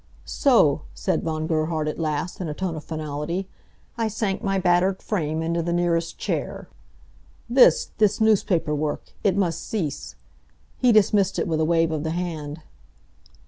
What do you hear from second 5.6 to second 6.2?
the nearest